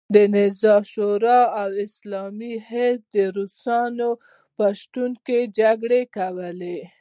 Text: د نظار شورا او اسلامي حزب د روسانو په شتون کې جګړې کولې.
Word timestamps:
د 0.13 0.15
نظار 0.35 0.81
شورا 0.93 1.41
او 1.61 1.69
اسلامي 1.85 2.53
حزب 2.69 3.01
د 3.15 3.17
روسانو 3.37 4.09
په 4.57 4.65
شتون 4.79 5.11
کې 5.25 5.39
جګړې 5.59 6.01
کولې. 6.17 6.79